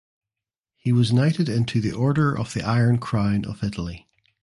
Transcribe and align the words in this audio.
He 0.77 0.91
was 0.91 1.13
knighted 1.13 1.47
into 1.47 1.79
the 1.79 1.91
order 1.91 2.35
of 2.35 2.55
the 2.55 2.63
Iron 2.63 2.97
Crown 2.97 3.45
of 3.45 3.63
Italy. 3.63 4.07